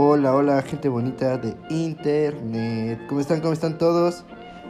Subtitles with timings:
[0.00, 3.00] Hola, hola, gente bonita de internet.
[3.08, 3.40] ¿Cómo están?
[3.40, 4.24] ¿Cómo están todos?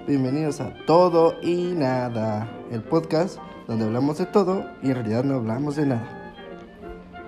[0.07, 5.35] Bienvenidos a Todo y Nada, el podcast donde hablamos de todo y en realidad no
[5.35, 6.33] hablamos de nada.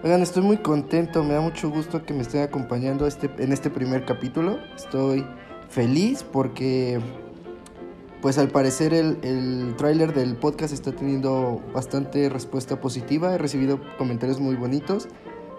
[0.02, 3.68] Oigan, estoy muy contento, me da mucho gusto que me estén acompañando este, en este
[3.68, 4.56] primer capítulo.
[4.74, 5.26] Estoy
[5.68, 7.00] feliz porque,
[8.22, 13.34] pues al parecer el, el tráiler del podcast está teniendo bastante respuesta positiva.
[13.34, 15.06] He recibido comentarios muy bonitos.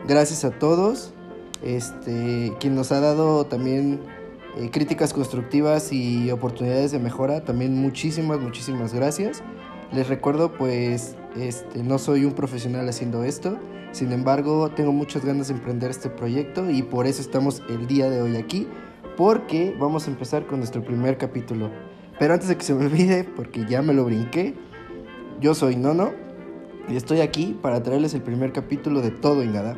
[0.07, 1.13] Gracias a todos
[1.61, 3.99] este, quien nos ha dado también
[4.57, 7.43] eh, críticas constructivas y oportunidades de mejora.
[7.43, 9.43] También muchísimas, muchísimas gracias.
[9.93, 13.57] Les recuerdo, pues, este, no soy un profesional haciendo esto.
[13.91, 18.09] Sin embargo, tengo muchas ganas de emprender este proyecto y por eso estamos el día
[18.09, 18.67] de hoy aquí,
[19.17, 21.69] porque vamos a empezar con nuestro primer capítulo.
[22.17, 24.55] Pero antes de que se me olvide, porque ya me lo brinqué,
[25.41, 26.11] yo soy Nono
[26.87, 29.77] y estoy aquí para traerles el primer capítulo de Todo en Gada.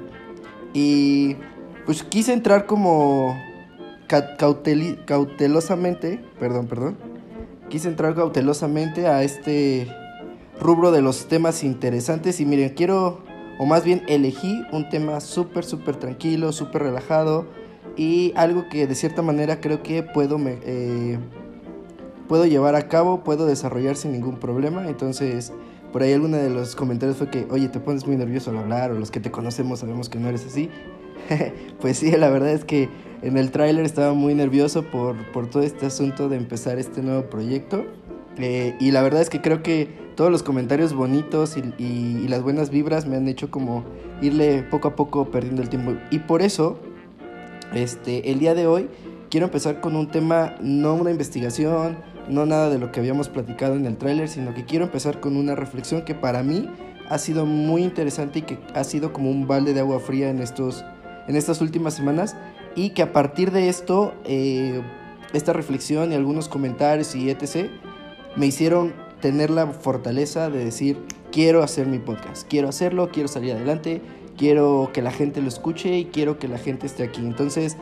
[0.73, 1.37] Y
[1.85, 3.37] pues quise entrar como
[4.07, 6.97] cautelosamente, perdón, perdón,
[7.69, 9.87] quise entrar cautelosamente a este
[10.59, 13.21] rubro de los temas interesantes y miren, quiero,
[13.57, 17.47] o más bien elegí un tema súper, súper tranquilo, súper relajado
[17.97, 21.17] y algo que de cierta manera creo que puedo, me, eh,
[22.27, 25.51] puedo llevar a cabo, puedo desarrollar sin ningún problema, entonces...
[25.93, 28.91] Por ahí alguno de los comentarios fue que, oye, te pones muy nervioso al hablar,
[28.91, 30.71] o los que te conocemos sabemos que no eres así.
[31.81, 32.89] pues sí, la verdad es que
[33.21, 35.15] en el tráiler estaba muy nervioso por,
[35.51, 37.85] todo este asunto de empezar este nuevo proyecto.
[38.37, 42.71] Eh, y la verdad es que creo que todos los comentarios bonitos y, las buenas
[42.71, 43.83] vibras me han hecho como
[44.19, 45.93] irle poco a poco perdiendo el tiempo.
[46.09, 46.79] Y por eso,
[47.75, 48.89] este, el día de hoy
[49.29, 51.97] quiero empezar con un tema, no una investigación,
[52.29, 55.37] no nada de lo que habíamos platicado en el tráiler, sino que quiero empezar con
[55.37, 56.69] una reflexión que para mí
[57.09, 60.41] ha sido muy interesante y que ha sido como un balde de agua fría en
[60.41, 60.83] estos
[61.27, 62.35] en estas últimas semanas
[62.75, 64.81] y que a partir de esto, eh,
[65.33, 67.69] esta reflexión y algunos comentarios y etc.
[68.35, 70.97] me hicieron tener la fortaleza de decir,
[71.31, 74.01] quiero hacer mi podcast, quiero hacerlo, quiero salir adelante,
[74.37, 77.21] quiero que la gente lo escuche y quiero que la gente esté aquí.
[77.21, 77.77] Entonces,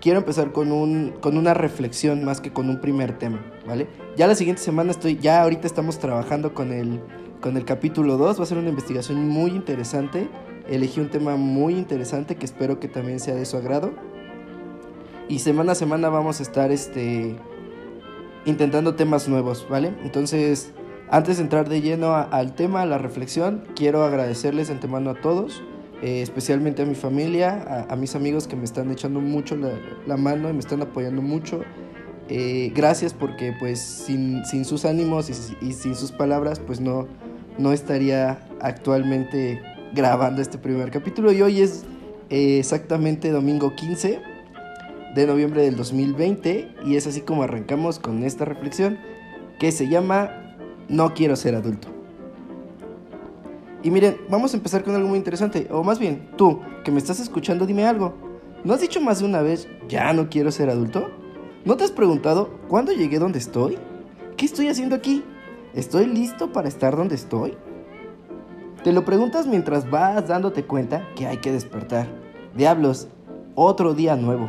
[0.00, 3.88] quiero empezar con, un, con una reflexión más que con un primer tema, ¿vale?
[4.16, 7.00] Ya la siguiente semana estoy, ya ahorita estamos trabajando con el,
[7.40, 10.28] con el capítulo 2, va a ser una investigación muy interesante
[10.68, 13.92] Elegí un tema muy interesante que espero que también sea de su agrado.
[15.26, 17.36] Y semana a semana vamos a estar este,
[18.44, 19.94] intentando temas nuevos, ¿vale?
[20.04, 20.72] Entonces,
[21.10, 25.62] antes de entrar de lleno al tema, a la reflexión, quiero agradecerles antemano a todos,
[26.02, 30.48] eh, especialmente a mi familia, a, mis amigos que me están echando mucho la, mano
[30.48, 31.62] y me están apoyando mucho.
[32.28, 37.08] Eh, gracias porque pues sin, sus ánimos y, y, sin sus palabras pues no,
[37.56, 39.60] no estaría actualmente
[39.94, 41.84] grabando este primer capítulo y hoy es
[42.30, 44.20] eh, exactamente domingo 15
[45.14, 48.98] de noviembre del 2020 y es así como arrancamos con esta reflexión
[49.58, 50.56] que se llama
[50.88, 51.97] No quiero ser adulto.
[53.82, 56.98] Y miren, vamos a empezar con algo muy interesante, o más bien, tú que me
[56.98, 58.14] estás escuchando, dime algo.
[58.64, 61.08] ¿No has dicho más de una vez, ya no quiero ser adulto?
[61.64, 63.78] ¿No te has preguntado, ¿cuándo llegué donde estoy?
[64.36, 65.22] ¿Qué estoy haciendo aquí?
[65.74, 67.56] ¿Estoy listo para estar donde estoy?
[68.82, 72.06] Te lo preguntas mientras vas dándote cuenta que hay que despertar.
[72.56, 73.08] Diablos,
[73.54, 74.48] otro día nuevo.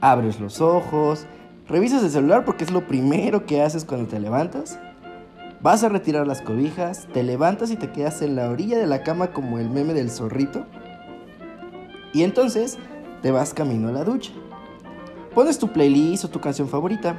[0.00, 1.26] Abres los ojos,
[1.68, 4.78] revisas el celular porque es lo primero que haces cuando te levantas.
[5.62, 9.04] Vas a retirar las cobijas, te levantas y te quedas en la orilla de la
[9.04, 10.66] cama como el meme del zorrito.
[12.12, 12.78] Y entonces
[13.22, 14.32] te vas camino a la ducha.
[15.34, 17.16] Pones tu playlist o tu canción favorita.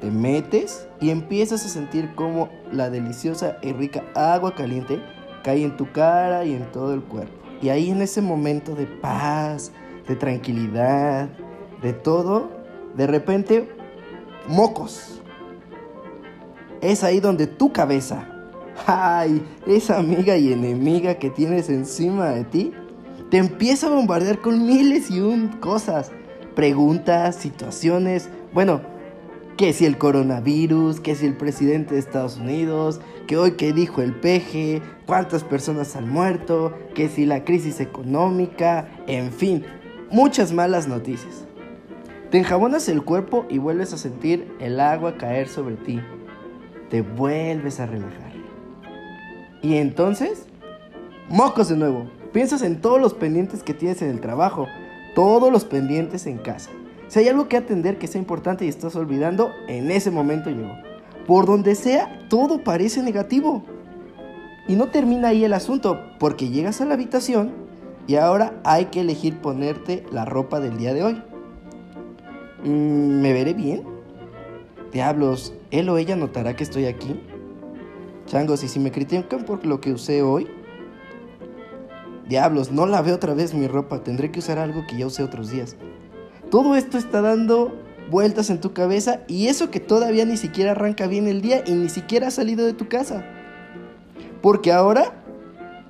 [0.00, 5.02] Te metes y empiezas a sentir como la deliciosa y rica agua caliente
[5.42, 7.34] cae en tu cara y en todo el cuerpo.
[7.60, 9.72] Y ahí en ese momento de paz,
[10.06, 11.28] de tranquilidad,
[11.82, 12.48] de todo,
[12.94, 13.68] de repente,
[14.46, 15.15] mocos.
[16.86, 18.28] Es ahí donde tu cabeza,
[18.86, 22.72] ay, esa amiga y enemiga que tienes encima de ti,
[23.28, 26.12] te empieza a bombardear con miles y un cosas,
[26.54, 28.82] preguntas, situaciones, bueno,
[29.56, 34.00] que si el coronavirus, que si el presidente de Estados Unidos, que hoy que dijo
[34.00, 39.64] el peje, cuántas personas han muerto, que si la crisis económica, en fin,
[40.12, 41.46] muchas malas noticias.
[42.30, 46.00] Te enjabonas el cuerpo y vuelves a sentir el agua caer sobre ti.
[46.90, 48.32] Te vuelves a relajar.
[49.62, 50.46] Y entonces,
[51.28, 52.10] mocos de nuevo.
[52.32, 54.66] Piensas en todos los pendientes que tienes en el trabajo,
[55.14, 56.70] todos los pendientes en casa.
[57.08, 60.74] Si hay algo que atender que sea importante y estás olvidando, en ese momento llegó.
[61.26, 63.64] Por donde sea, todo parece negativo.
[64.68, 67.52] Y no termina ahí el asunto, porque llegas a la habitación
[68.06, 71.22] y ahora hay que elegir ponerte la ropa del día de hoy.
[72.64, 73.95] Mm, ¿Me veré bien?
[74.96, 77.20] Diablos, él o ella notará que estoy aquí.
[78.24, 80.48] Changos, y si me critican por lo que usé hoy,
[82.26, 85.22] diablos, no la veo otra vez mi ropa, tendré que usar algo que ya usé
[85.22, 85.76] otros días.
[86.50, 87.78] Todo esto está dando
[88.10, 91.72] vueltas en tu cabeza y eso que todavía ni siquiera arranca bien el día y
[91.72, 93.22] ni siquiera has salido de tu casa.
[94.40, 95.12] Porque ahora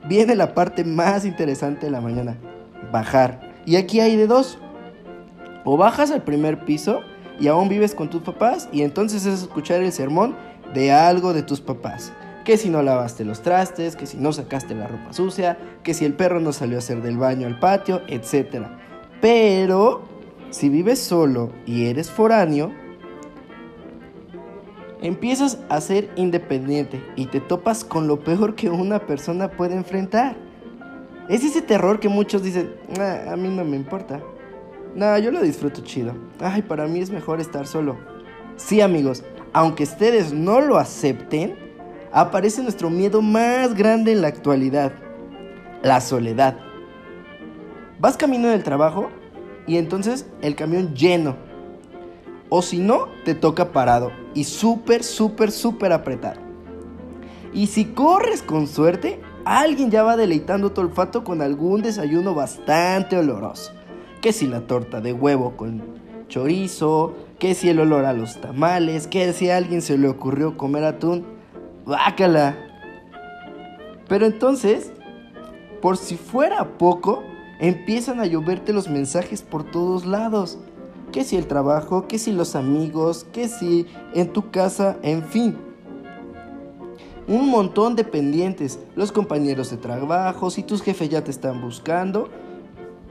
[0.08, 2.38] viene la parte más interesante de la mañana,
[2.90, 3.54] bajar.
[3.66, 4.58] Y aquí hay de dos.
[5.64, 7.02] O bajas al primer piso
[7.38, 10.36] y aún vives con tus papás y entonces es escuchar el sermón
[10.74, 12.12] de algo de tus papás.
[12.44, 16.04] Que si no lavaste los trastes, que si no sacaste la ropa sucia, que si
[16.04, 18.66] el perro no salió a hacer del baño al patio, etc.
[19.20, 20.02] Pero
[20.50, 22.72] si vives solo y eres foráneo,
[25.02, 30.36] empiezas a ser independiente y te topas con lo peor que una persona puede enfrentar.
[31.28, 34.20] Es ese terror que muchos dicen, a mí no me importa.
[34.96, 36.14] No, yo lo disfruto chido.
[36.40, 37.98] Ay, para mí es mejor estar solo.
[38.56, 41.54] Sí, amigos, aunque ustedes no lo acepten,
[42.12, 44.92] aparece nuestro miedo más grande en la actualidad,
[45.82, 46.56] la soledad.
[47.98, 49.10] Vas camino del trabajo
[49.66, 51.36] y entonces el camión lleno.
[52.48, 56.40] O si no, te toca parado y súper, súper, súper apretado.
[57.52, 63.18] Y si corres con suerte, alguien ya va deleitando tu olfato con algún desayuno bastante
[63.18, 63.76] oloroso.
[64.20, 65.82] Que si la torta de huevo con
[66.28, 70.56] chorizo, que si el olor a los tamales, que si a alguien se le ocurrió
[70.56, 71.24] comer atún,
[71.84, 72.56] bácala.
[74.08, 74.92] Pero entonces,
[75.80, 77.22] por si fuera poco,
[77.60, 80.58] empiezan a lloverte los mensajes por todos lados.
[81.12, 85.56] Que si el trabajo, que si los amigos, que si en tu casa, en fin.
[87.28, 92.28] Un montón de pendientes, los compañeros de trabajo, si tus jefes ya te están buscando.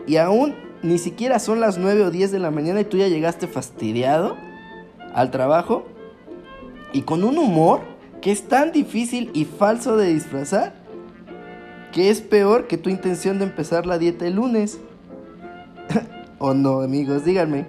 [0.07, 3.07] Y aún ni siquiera son las 9 o 10 de la mañana y tú ya
[3.07, 4.35] llegaste fastidiado
[5.13, 5.85] al trabajo.
[6.93, 7.81] Y con un humor
[8.21, 10.85] que es tan difícil y falso de disfrazar
[11.95, 14.79] que es peor que tu intención de empezar la dieta el lunes.
[16.39, 17.23] ¿O no, amigos?
[17.23, 17.67] Díganme.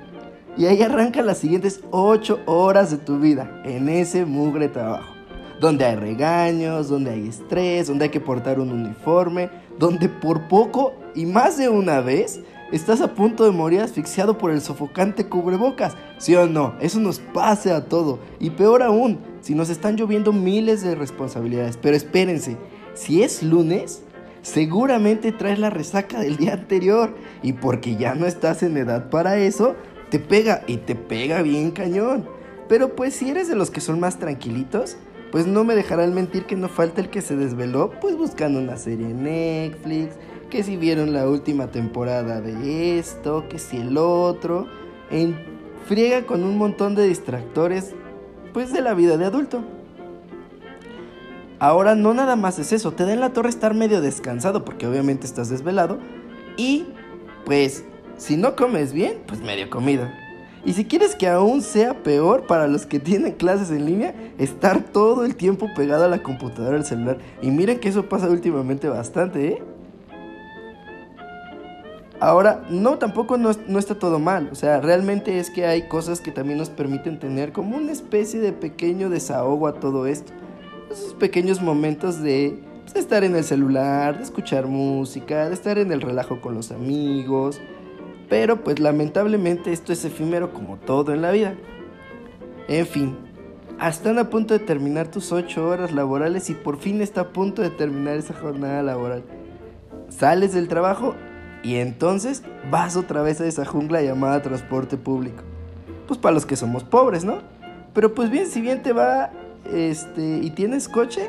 [0.58, 5.14] Y ahí arranca las siguientes 8 horas de tu vida en ese mugre trabajo.
[5.60, 9.48] Donde hay regaños, donde hay estrés, donde hay que portar un uniforme,
[9.78, 12.40] donde por poco y más de una vez
[12.72, 15.96] estás a punto de morir asfixiado por el sofocante cubrebocas.
[16.18, 16.74] ¿Sí o no?
[16.80, 18.18] Eso nos pase a todo.
[18.40, 21.76] Y peor aún, si nos están lloviendo miles de responsabilidades.
[21.76, 22.56] Pero espérense,
[22.94, 24.02] si es lunes,
[24.42, 29.38] seguramente traes la resaca del día anterior y porque ya no estás en edad para
[29.38, 29.74] eso,
[30.10, 32.28] te pega y te pega bien cañón.
[32.68, 34.96] Pero pues si eres de los que son más tranquilitos,
[35.30, 38.76] pues no me dejarán mentir que no falta el que se desveló pues buscando una
[38.76, 40.14] serie en Netflix,
[40.48, 44.66] que si vieron la última temporada de esto, que si el otro,
[45.10, 45.36] en
[45.86, 47.94] friega con un montón de distractores
[48.52, 49.62] pues de la vida de adulto.
[51.58, 54.86] Ahora no nada más es eso, te da en la torre estar medio descansado porque
[54.86, 55.98] obviamente estás desvelado
[56.56, 56.86] y
[57.44, 57.84] pues
[58.18, 60.12] si no comes bien, pues medio comida.
[60.64, 64.82] Y si quieres que aún sea peor para los que tienen clases en línea, estar
[64.82, 67.18] todo el tiempo pegado a la computadora, al celular.
[67.40, 69.62] Y miren que eso pasa últimamente bastante, ¿eh?
[72.18, 74.48] Ahora, no, tampoco no, no, está todo mal.
[74.50, 78.40] O sea, realmente es que hay cosas que también nos permiten tener como una especie
[78.40, 80.32] de pequeño desahogo a todo esto
[80.90, 85.92] esos pequeños momentos de pues, estar en el celular, de escuchar música, de estar en
[85.92, 87.60] el relajo con los amigos.
[88.28, 91.54] Pero pues lamentablemente esto es efímero como todo en la vida.
[92.68, 93.16] En fin,
[93.80, 97.62] están a punto de terminar tus 8 horas laborales y por fin está a punto
[97.62, 99.22] de terminar esa jornada laboral.
[100.08, 101.14] Sales del trabajo
[101.66, 105.42] y entonces vas otra vez a esa jungla llamada transporte público.
[106.06, 107.38] Pues para los que somos pobres, ¿no?
[107.92, 109.32] Pero pues bien, si bien te va
[109.72, 111.28] este, y tienes coche,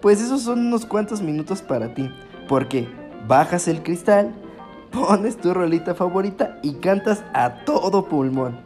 [0.00, 2.10] pues esos son unos cuantos minutos para ti.
[2.48, 2.88] Porque
[3.28, 4.34] bajas el cristal,
[4.90, 8.56] pones tu rolita favorita y cantas a todo pulmón.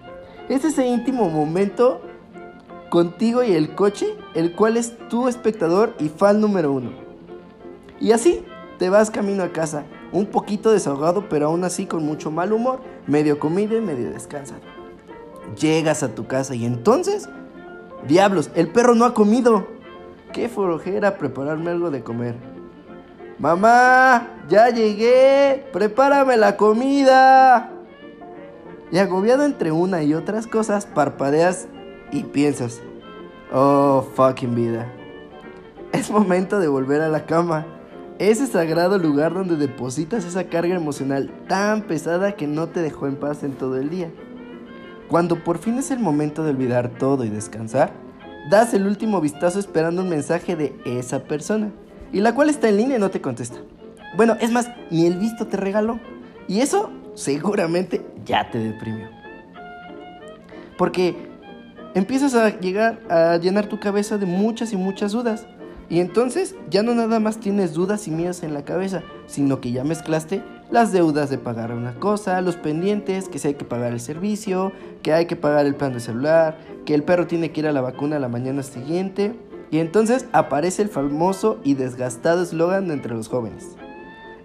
[0.49, 2.01] Es ese íntimo momento
[2.91, 4.07] contigo y el coche,
[4.37, 6.93] el cual es tu espectador y fan número uno.
[8.01, 8.45] Y así
[8.79, 12.81] te vas camino a casa, un poquito desahogado, pero aún así con mucho mal humor,
[13.07, 14.61] medio comida y medio descansado.
[15.59, 17.29] Llegas a tu casa y entonces
[18.07, 19.67] Diablos, el perro no ha comido.
[20.33, 22.37] Qué flojera prepararme algo de comer.
[23.39, 25.67] Mamá, ya llegué.
[25.73, 27.71] Prepárame la comida.
[28.91, 31.69] Y agobiado entre una y otras cosas, parpadeas
[32.11, 32.81] y piensas,
[33.53, 34.91] oh, fucking vida.
[35.93, 37.67] Es momento de volver a la cama.
[38.19, 43.17] Ese sagrado lugar donde depositas esa carga emocional tan pesada que no te dejó en
[43.17, 44.11] paz en todo el día.
[45.09, 47.93] Cuando por fin es el momento de olvidar todo y descansar,
[48.51, 51.71] das el último vistazo esperando un mensaje de esa persona,
[52.13, 53.59] y la cual está en línea y no te contesta.
[54.17, 56.01] Bueno, es más, ni el visto te regaló.
[56.47, 59.09] Y eso seguramente ya te deprimió.
[60.79, 61.29] Porque
[61.95, 65.47] empiezas a llegar a llenar tu cabeza de muchas y muchas dudas.
[65.91, 69.73] Y entonces ya no nada más tienes dudas y miedos en la cabeza, sino que
[69.73, 73.93] ya mezclaste las deudas de pagar una cosa, los pendientes, que si hay que pagar
[73.93, 77.61] el servicio, que hay que pagar el plan de celular, que el perro tiene que
[77.61, 79.35] ir a la vacuna la mañana siguiente.
[79.71, 83.77] Y entonces aparece el famoso y desgastado eslogan entre los jóvenes.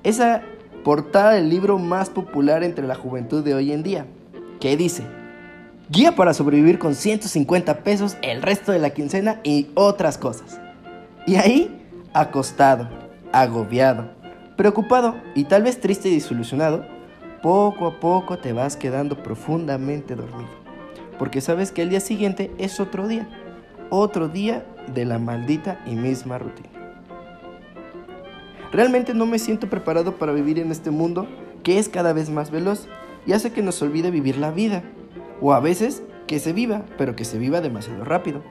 [0.04, 0.44] Esa
[0.84, 4.06] portada del libro más popular entre la juventud de hoy en día,
[4.60, 5.04] que dice,
[5.90, 10.60] Guía para sobrevivir con 150 pesos el resto de la quincena y otras cosas.
[11.26, 11.82] Y ahí,
[12.14, 12.90] acostado,
[13.32, 14.10] agobiado,
[14.58, 16.86] preocupado y tal vez triste y desilusionado,
[17.42, 20.50] poco a poco te vas quedando profundamente dormido.
[21.18, 23.30] Porque sabes que el día siguiente es otro día,
[23.90, 26.70] otro día de la maldita y misma rutina.
[28.74, 31.28] Realmente no me siento preparado para vivir en este mundo
[31.64, 32.88] que es cada vez más veloz
[33.26, 34.84] y hace que nos olvide vivir la vida.
[35.40, 38.42] O a veces que se viva, pero que se viva demasiado rápido.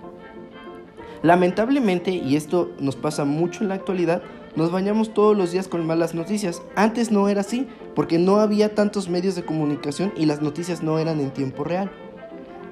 [1.22, 4.22] Lamentablemente, y esto nos pasa mucho en la actualidad,
[4.56, 6.62] nos bañamos todos los días con malas noticias.
[6.74, 10.98] Antes no era así, porque no había tantos medios de comunicación y las noticias no
[10.98, 11.90] eran en tiempo real.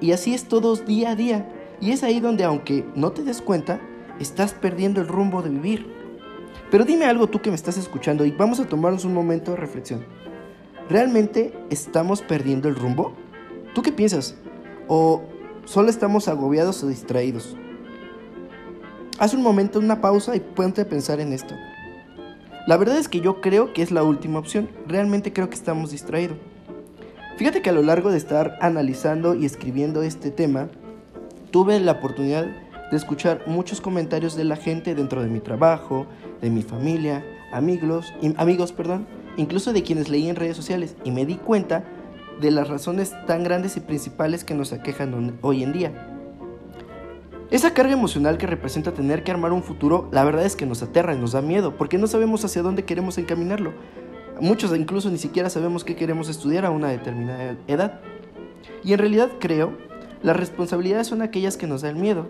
[0.01, 1.49] Y así es todos día a día.
[1.79, 3.79] Y es ahí donde, aunque no te des cuenta,
[4.19, 5.87] estás perdiendo el rumbo de vivir.
[6.69, 9.57] Pero dime algo tú que me estás escuchando y vamos a tomarnos un momento de
[9.57, 10.05] reflexión.
[10.89, 13.13] ¿Realmente estamos perdiendo el rumbo?
[13.73, 14.35] ¿Tú qué piensas?
[14.87, 15.23] ¿O
[15.65, 17.55] solo estamos agobiados o distraídos?
[19.21, 21.53] Haz un momento una pausa y ponte a pensar en esto.
[22.65, 24.67] La verdad es que yo creo que es la última opción.
[24.87, 26.37] Realmente creo que estamos distraídos.
[27.37, 30.69] Fíjate que a lo largo de estar analizando y escribiendo este tema,
[31.51, 32.47] tuve la oportunidad
[32.89, 36.07] de escuchar muchos comentarios de la gente dentro de mi trabajo,
[36.41, 37.23] de mi familia,
[37.53, 39.05] amigos, amigos, perdón,
[39.37, 41.83] incluso de quienes leí en redes sociales y me di cuenta
[42.41, 46.10] de las razones tan grandes y principales que nos aquejan hoy en día.
[47.51, 50.81] Esa carga emocional que representa tener que armar un futuro, la verdad es que nos
[50.81, 53.73] aterra y nos da miedo, porque no sabemos hacia dónde queremos encaminarlo.
[54.39, 57.99] Muchos incluso ni siquiera sabemos qué queremos estudiar a una determinada edad.
[58.85, 59.73] Y en realidad creo,
[60.23, 62.25] las responsabilidades son aquellas que nos dan miedo,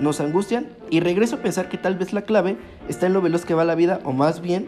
[0.00, 2.56] nos angustian y regreso a pensar que tal vez la clave
[2.88, 4.66] está en lo veloz que va la vida o más bien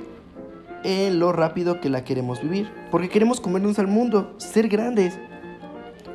[0.85, 2.71] en lo rápido que la queremos vivir.
[2.93, 5.19] Porque queremos comernos al mundo, ser grandes.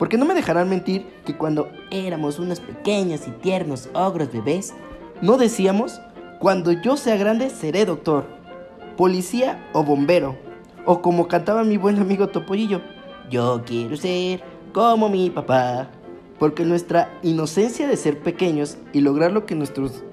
[0.01, 4.73] Porque no me dejarán mentir que cuando éramos unos pequeños y tiernos ogros bebés,
[5.21, 6.01] no decíamos,
[6.39, 8.25] cuando yo sea grande seré doctor,
[8.97, 10.39] policía o bombero.
[10.87, 12.81] O como cantaba mi buen amigo Topollillo,
[13.29, 14.41] yo quiero ser
[14.73, 15.91] como mi papá
[16.39, 20.03] porque nuestra inocencia de ser pequeños y lograr lo que nuestros,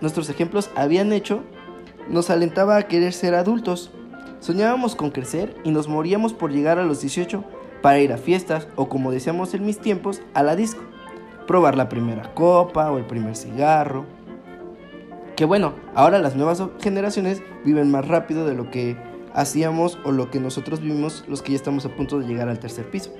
[0.00, 1.42] nuestros ejemplos habían hecho,
[2.08, 3.90] nos alentaba a querer ser adultos.
[4.40, 7.44] Soñábamos con crecer y nos moríamos por llegar a los 18
[7.82, 10.82] para ir a fiestas o como decíamos en mis tiempos, a la disco.
[11.46, 14.04] Probar la primera copa o el primer cigarro.
[15.36, 18.96] Que bueno, ahora las nuevas generaciones viven más rápido de lo que
[19.32, 22.58] hacíamos o lo que nosotros vivimos los que ya estamos a punto de llegar al
[22.58, 23.12] tercer piso.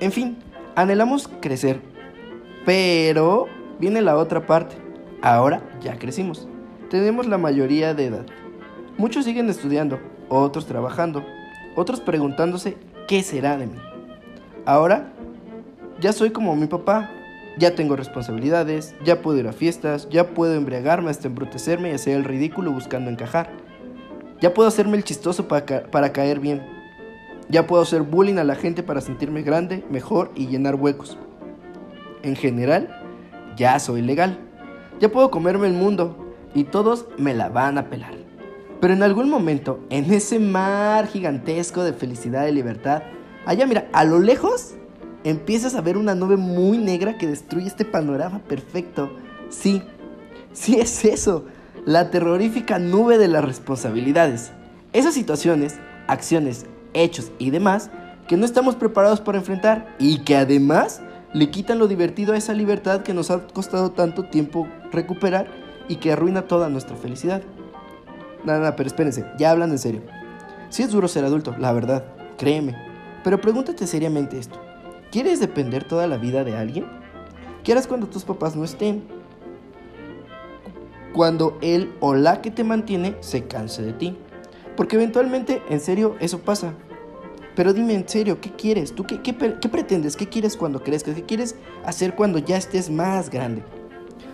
[0.00, 0.38] En fin,
[0.76, 1.80] Anhelamos crecer,
[2.66, 3.46] pero
[3.78, 4.74] viene la otra parte.
[5.22, 6.48] Ahora ya crecimos.
[6.90, 8.26] Tenemos la mayoría de edad.
[8.98, 11.24] Muchos siguen estudiando, otros trabajando,
[11.76, 12.76] otros preguntándose
[13.06, 13.78] qué será de mí.
[14.66, 15.12] Ahora
[16.00, 17.10] ya soy como mi papá.
[17.56, 22.16] Ya tengo responsabilidades, ya puedo ir a fiestas, ya puedo embriagarme hasta embrutecerme y hacer
[22.16, 23.48] el ridículo buscando encajar.
[24.40, 26.62] Ya puedo hacerme el chistoso para, para caer bien.
[27.48, 31.16] Ya puedo hacer bullying a la gente para sentirme grande, mejor y llenar huecos.
[32.24, 32.88] En general,
[33.56, 34.36] ya soy legal.
[34.98, 38.23] Ya puedo comerme el mundo y todos me la van a pelar.
[38.84, 43.02] Pero en algún momento, en ese mar gigantesco de felicidad y libertad,
[43.46, 44.74] allá mira, a lo lejos
[45.24, 49.10] empiezas a ver una nube muy negra que destruye este panorama perfecto.
[49.48, 49.82] Sí,
[50.52, 51.46] sí es eso,
[51.86, 54.52] la terrorífica nube de las responsabilidades.
[54.92, 55.76] Esas situaciones,
[56.06, 57.90] acciones hechos y demás
[58.28, 61.00] que no estamos preparados para enfrentar y que además
[61.32, 65.48] le quitan lo divertido a esa libertad que nos ha costado tanto tiempo recuperar
[65.88, 67.40] y que arruina toda nuestra felicidad.
[68.44, 70.02] Nada, nada, pero espérense, ya hablan en serio.
[70.68, 72.04] Si es duro ser adulto, la verdad,
[72.36, 72.76] créeme.
[73.22, 74.60] Pero pregúntate seriamente esto.
[75.10, 76.86] ¿Quieres depender toda la vida de alguien?
[77.62, 79.02] ¿Qué harás cuando tus papás no estén?
[81.14, 84.16] cuando él o la que te mantiene se canse de ti.
[84.76, 86.74] Porque eventualmente, en serio, eso pasa.
[87.54, 88.92] Pero dime en serio, ¿qué quieres?
[88.94, 90.16] ¿Tú qué, pretendes?
[90.16, 91.14] ¿Qué quieres cuando crezcas?
[91.14, 93.62] ¿Qué quieres hacer cuando ya estés más grande?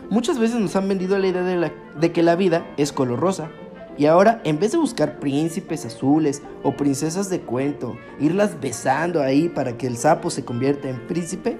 [0.09, 3.51] Muchas veces nos han vendido la idea de, de que la vida es color rosa.
[3.99, 9.49] Y ahora, en vez de buscar príncipes azules o princesas de cuento, irlas besando ahí
[9.49, 11.59] para que el sapo se convierta en príncipe,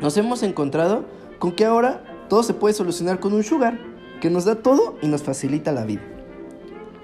[0.00, 1.04] nos hemos encontrado
[1.38, 3.78] con que ahora todo se puede solucionar con un sugar
[4.20, 6.02] que nos da todo y nos facilita la vida.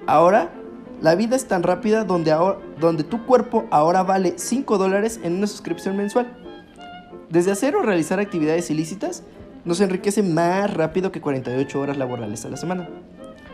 [0.06, 0.52] Ahora,
[1.00, 5.34] la vida es tan rápida donde, ahora, donde tu cuerpo ahora vale 5 dólares en
[5.34, 6.36] una suscripción mensual.
[7.28, 9.22] Desde hacer o realizar actividades ilícitas,
[9.64, 12.88] nos enriquece más rápido que 48 horas laborales a la semana.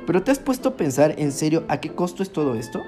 [0.07, 2.83] Pero ¿te has puesto a pensar en serio a qué costo es todo esto?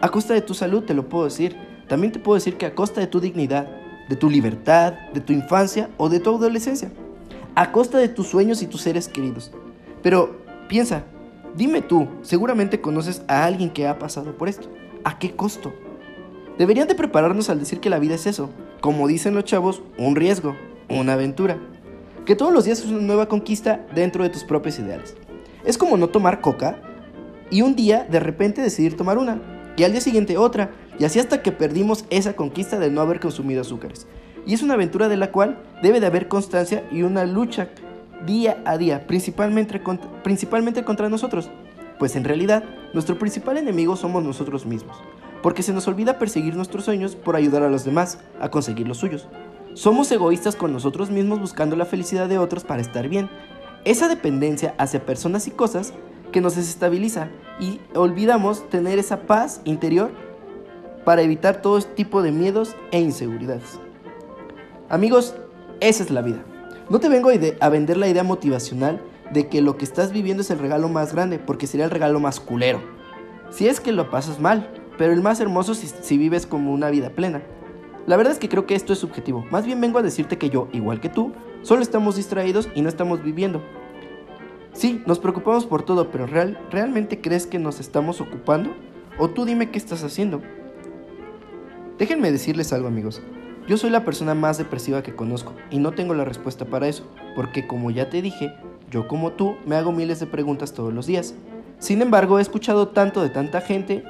[0.00, 1.56] A costa de tu salud, te lo puedo decir.
[1.88, 3.68] También te puedo decir que a costa de tu dignidad,
[4.08, 6.90] de tu libertad, de tu infancia o de tu adolescencia.
[7.54, 9.52] A costa de tus sueños y tus seres queridos.
[10.02, 11.04] Pero piensa,
[11.56, 14.68] dime tú, seguramente conoces a alguien que ha pasado por esto.
[15.04, 15.72] ¿A qué costo?
[16.58, 18.50] Deberían de prepararnos al decir que la vida es eso,
[18.80, 20.56] como dicen los chavos, un riesgo,
[20.88, 21.58] una aventura.
[22.24, 25.14] Que todos los días es una nueva conquista dentro de tus propios ideales.
[25.64, 26.78] Es como no tomar coca
[27.50, 29.40] y un día de repente decidir tomar una
[29.76, 33.20] y al día siguiente otra y así hasta que perdimos esa conquista de no haber
[33.20, 34.06] consumido azúcares.
[34.46, 37.70] Y es una aventura de la cual debe de haber constancia y una lucha
[38.26, 41.50] día a día, principalmente contra, principalmente contra nosotros,
[41.98, 44.96] pues en realidad nuestro principal enemigo somos nosotros mismos,
[45.42, 48.98] porque se nos olvida perseguir nuestros sueños por ayudar a los demás a conseguir los
[48.98, 49.28] suyos.
[49.74, 53.28] Somos egoístas con nosotros mismos buscando la felicidad de otros para estar bien,
[53.84, 55.92] esa dependencia hacia personas y cosas
[56.32, 57.28] que nos desestabiliza
[57.60, 60.10] y olvidamos tener esa paz interior
[61.04, 63.78] para evitar todo tipo de miedos e inseguridades.
[64.88, 65.34] Amigos,
[65.80, 66.42] esa es la vida.
[66.88, 69.00] No te vengo a vender la idea motivacional
[69.32, 72.20] de que lo que estás viviendo es el regalo más grande, porque sería el regalo
[72.20, 72.80] más culero.
[73.50, 76.90] Si es que lo pasas mal, pero el más hermoso si, si vives como una
[76.90, 77.42] vida plena.
[78.06, 79.44] La verdad es que creo que esto es subjetivo.
[79.50, 81.32] Más bien vengo a decirte que yo, igual que tú,
[81.64, 83.62] Solo estamos distraídos y no estamos viviendo.
[84.74, 88.74] Sí, nos preocupamos por todo, pero real, ¿realmente crees que nos estamos ocupando?
[89.18, 90.42] O tú dime qué estás haciendo.
[91.96, 93.22] Déjenme decirles algo amigos.
[93.68, 97.06] Yo soy la persona más depresiva que conozco y no tengo la respuesta para eso,
[97.36, 98.52] porque como ya te dije,
[98.90, 101.34] yo como tú me hago miles de preguntas todos los días.
[101.78, 104.02] Sin embargo, he escuchado tanto de tanta gente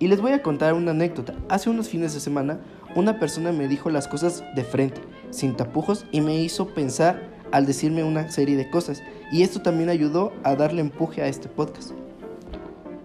[0.00, 1.34] y les voy a contar una anécdota.
[1.48, 2.58] Hace unos fines de semana,
[2.96, 5.00] una persona me dijo las cosas de frente
[5.30, 9.00] sin tapujos y me hizo pensar al decirme una serie de cosas.
[9.30, 11.92] Y esto también ayudó a darle empuje a este podcast.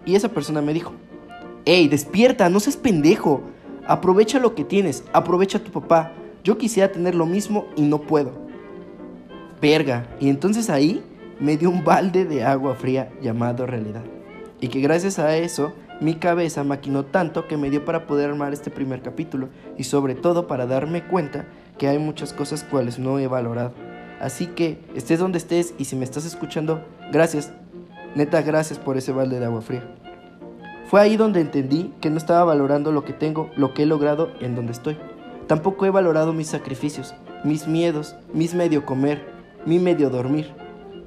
[0.06, 0.92] Y esa persona me dijo,
[1.64, 3.42] hey, despierta, no seas pendejo.
[3.86, 6.12] Aprovecha lo que tienes, aprovecha a tu papá.
[6.42, 8.32] Yo quisiera tener lo mismo y no puedo.
[9.60, 10.06] Verga.
[10.20, 11.02] Y entonces ahí
[11.40, 14.04] me dio un balde de agua fría llamado realidad.
[14.60, 18.52] Y que gracias a eso mi cabeza maquinó tanto que me dio para poder armar
[18.52, 21.46] este primer capítulo y sobre todo para darme cuenta
[21.78, 23.72] que hay muchas cosas cuales no he valorado.
[24.20, 27.52] Así que estés donde estés y si me estás escuchando, gracias.
[28.14, 29.84] Neta, gracias por ese balde de agua fría.
[30.86, 34.30] Fue ahí donde entendí que no estaba valorando lo que tengo, lo que he logrado
[34.40, 34.96] en donde estoy.
[35.46, 39.24] Tampoco he valorado mis sacrificios, mis miedos, mis medio comer,
[39.66, 40.52] mi medio dormir.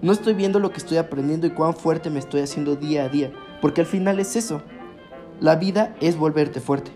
[0.02, 3.10] No estoy viendo lo que estoy aprendiendo y cuán fuerte me estoy haciendo día a
[3.10, 4.62] día, porque al final es eso.
[5.40, 6.92] La vida es volverte fuerte.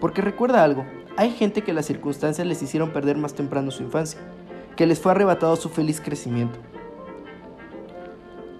[0.00, 4.20] Porque recuerda algo, hay gente que las circunstancias les hicieron perder más temprano su infancia,
[4.78, 6.56] que les fue arrebatado su feliz crecimiento.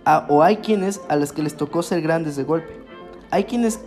[0.04, 2.80] Ah, o hay quienes a las que les tocó ser grandes de golpe.
[3.30, 3.82] Hay quienes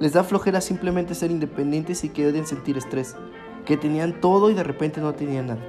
[0.00, 3.14] les da flojera simplemente ser independientes y que odian sentir estrés,
[3.64, 5.64] que tenían todo y de repente no tenían nada,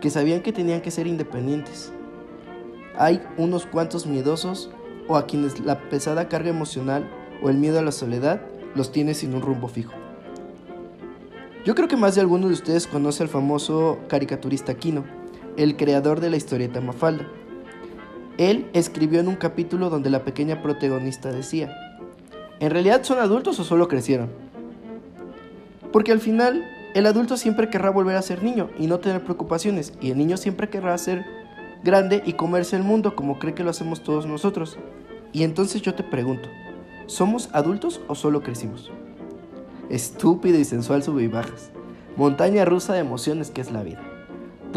[0.00, 1.92] que sabían que tenían que ser independientes.
[2.98, 4.72] Hay unos cuantos miedosos
[5.06, 7.08] o a quienes la pesada carga emocional
[7.40, 8.40] o el miedo a la soledad
[8.74, 9.92] los tiene sin un rumbo fijo.
[11.64, 15.04] Yo creo que más de alguno de ustedes conoce al famoso caricaturista Kino,
[15.56, 17.26] el creador de la historieta Mafalda.
[18.38, 21.74] Él escribió en un capítulo donde la pequeña protagonista decía,
[22.60, 24.28] ¿en realidad son adultos o solo crecieron?
[25.92, 26.64] Porque al final
[26.94, 30.36] el adulto siempre querrá volver a ser niño y no tener preocupaciones, y el niño
[30.36, 31.24] siempre querrá ser
[31.82, 34.78] grande y comerse el mundo como cree que lo hacemos todos nosotros.
[35.32, 36.48] Y entonces yo te pregunto,
[37.06, 38.90] ¿somos adultos o solo crecimos?
[39.90, 41.70] estúpido y sensual sube y bajas,
[42.16, 44.02] montaña rusa de emociones que es la vida,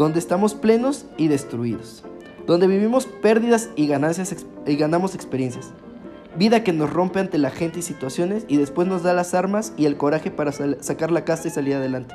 [0.00, 2.04] donde estamos plenos y destruidos,
[2.46, 4.34] donde vivimos pérdidas y, ganancias
[4.66, 5.72] y ganamos experiencias,
[6.38, 9.74] vida que nos rompe ante la gente y situaciones y después nos da las armas
[9.76, 12.14] y el coraje para sacar la casta y salir adelante.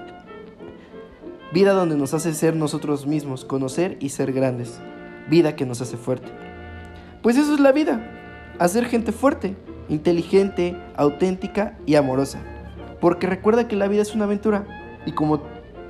[1.54, 4.80] Vida donde nos hace ser nosotros mismos, conocer y ser grandes.
[5.30, 6.32] Vida que nos hace fuerte.
[7.22, 8.02] Pues eso es la vida,
[8.58, 9.56] hacer gente fuerte,
[9.90, 12.40] inteligente, auténtica y amorosa.
[13.00, 14.66] Porque recuerda que la vida es una aventura
[15.06, 15.44] y como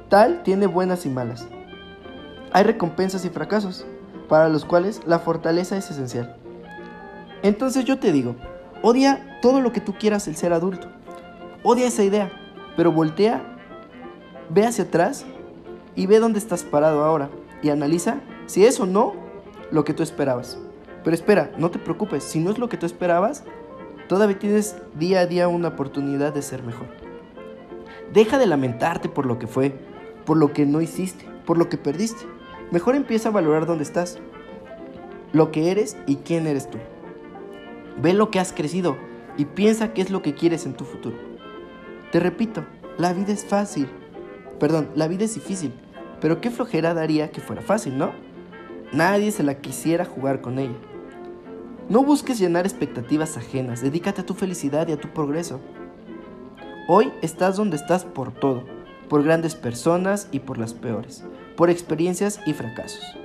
[0.10, 1.48] tal tiene buenas y malas.
[2.56, 3.86] Hay recompensas y fracasos,
[4.30, 6.38] para los cuales la fortaleza es esencial.
[7.44, 8.38] Entonces yo te digo,
[8.82, 10.88] odia todo lo que tú quieras el ser adulto.
[11.64, 12.32] Odia esa idea,
[12.78, 13.42] pero voltea,
[14.50, 15.26] ve hacia atrás
[15.96, 17.30] y ve dónde estás parado ahora
[17.62, 19.16] y analiza si es o no
[19.70, 20.58] lo que tú esperabas.
[21.04, 23.44] Pero espera, no te preocupes, si no es lo que tú esperabas,
[24.08, 26.88] todavía tienes día a día una oportunidad de ser mejor.
[28.14, 29.78] Deja de lamentarte por lo que fue,
[30.24, 32.35] por lo que no hiciste, por lo que perdiste.
[32.72, 34.20] Mejor empieza a valorar dónde estás,
[35.34, 36.78] lo que eres y quién eres tú.
[38.02, 38.98] Ve lo que has crecido
[39.38, 41.18] y piensa qué es lo que quieres en tu futuro.
[42.12, 42.66] Te repito,
[42.98, 43.90] la vida es fácil.
[44.60, 45.74] Perdón, la vida es difícil,
[46.22, 48.14] pero qué flojera daría que fuera fácil, ¿no?
[48.94, 50.78] Nadie se la quisiera jugar con ella.
[51.90, 55.60] No busques llenar expectativas ajenas, dedícate a tu felicidad y a tu progreso.
[56.88, 58.64] Hoy estás donde estás por todo,
[59.10, 61.24] por grandes personas y por las peores,
[61.56, 63.18] por experiencias y fracasos.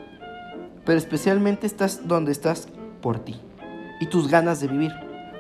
[0.85, 2.69] Pero especialmente estás donde estás
[3.01, 3.37] por ti
[4.01, 4.93] y tus ganas de vivir,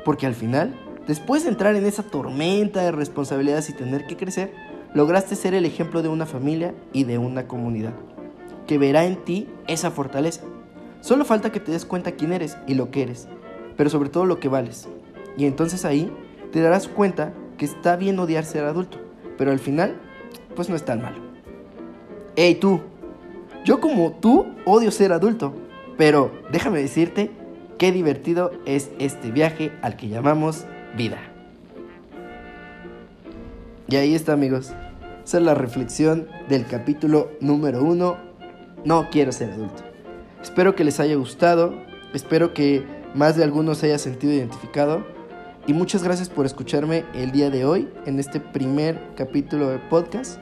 [0.05, 0.74] porque al final,
[1.07, 4.53] después de entrar en esa tormenta de responsabilidades y tener que crecer,
[4.94, 7.94] lograste ser el ejemplo de una familia y de una comunidad,
[8.66, 10.42] que verá en ti esa fortaleza.
[11.00, 13.29] Solo falta que te des cuenta quién eres y lo que eres,
[13.76, 14.88] pero sobre todo lo que vales.
[15.37, 16.12] Y entonces ahí
[16.53, 18.98] te darás cuenta que está bien odiar ser adulto,
[19.38, 19.96] pero al final,
[20.55, 21.30] pues no es tan malo.
[22.37, 22.81] Hey tú,
[23.64, 25.53] yo como tú odio ser adulto,
[25.99, 27.33] pero déjame decirte
[27.77, 30.64] qué divertido es este viaje al que llamamos
[30.97, 31.19] vida.
[33.88, 34.73] Y ahí está amigos,
[35.25, 38.16] esa es la reflexión del capítulo número uno,
[38.85, 39.83] no quiero ser adulto.
[40.40, 41.75] Espero que les haya gustado,
[42.14, 45.05] espero que más de algunos se haya sentido identificado
[45.66, 50.38] y muchas gracias por escucharme el día de hoy en este primer capítulo de podcast.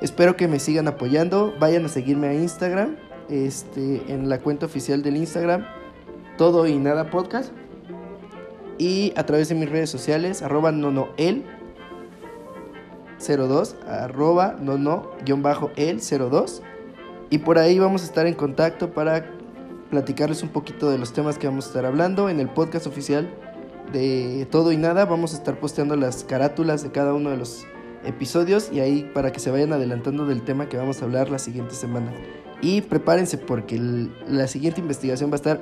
[0.00, 2.96] Espero que me sigan apoyando, vayan a seguirme a Instagram,
[3.30, 5.64] este, en la cuenta oficial del Instagram,
[6.36, 7.52] todo y nada podcast.
[8.78, 11.44] Y a través de mis redes sociales, arroba nonoel
[13.18, 16.62] 02, arroba nono-el 02.
[17.30, 19.30] Y por ahí vamos a estar en contacto para
[19.90, 23.28] platicarles un poquito de los temas que vamos a estar hablando en el podcast oficial
[23.92, 25.06] de todo y nada.
[25.06, 27.66] Vamos a estar posteando las carátulas de cada uno de los
[28.06, 31.38] episodios y ahí para que se vayan adelantando del tema que vamos a hablar la
[31.38, 32.12] siguiente semana.
[32.62, 33.78] Y prepárense porque
[34.28, 35.60] la siguiente investigación va a estar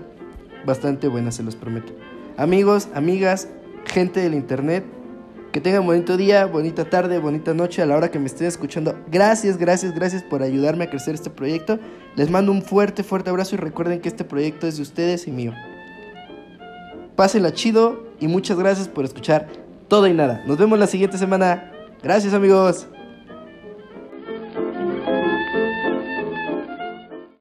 [0.64, 1.92] bastante buena, se los prometo.
[2.36, 3.48] Amigos, amigas,
[3.84, 4.84] gente del internet,
[5.52, 8.98] que tengan bonito día, bonita tarde, bonita noche a la hora que me estén escuchando.
[9.10, 11.78] Gracias, gracias, gracias por ayudarme a crecer este proyecto.
[12.16, 15.30] Les mando un fuerte, fuerte abrazo y recuerden que este proyecto es de ustedes y
[15.30, 15.52] mío.
[17.14, 19.46] Pásenla chido y muchas gracias por escuchar
[19.86, 20.42] todo y nada.
[20.46, 21.73] Nos vemos la siguiente semana.
[22.04, 22.86] Gracias amigos.